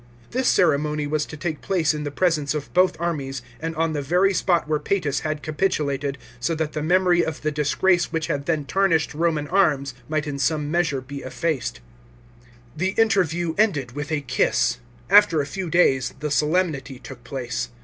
[0.31, 4.01] This ceremony was to take place in the presence of both armies and on the
[4.01, 8.47] very spot where Pasrtus had capitulated, so that the memory of the disgrace which had
[8.47, 11.81] then tarnished Roman arms might in some measure be effaced.
[12.75, 14.79] The interview ended with a kiss.
[15.07, 17.67] After a few days, the solemnity took place.